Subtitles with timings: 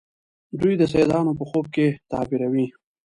[0.59, 2.67] دوی د سیدانو په خوب کې تعبیروي.